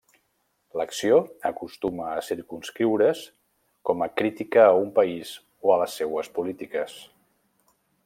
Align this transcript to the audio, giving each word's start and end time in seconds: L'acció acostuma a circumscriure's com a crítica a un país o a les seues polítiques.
L'acció 0.79 1.19
acostuma 1.49 2.07
a 2.13 2.23
circumscriure's 2.29 3.23
com 3.91 4.03
a 4.07 4.09
crítica 4.23 4.67
a 4.71 4.75
un 4.87 4.91
país 4.99 5.37
o 5.69 5.75
a 5.77 5.81
les 5.83 6.01
seues 6.03 6.35
polítiques. 6.41 7.01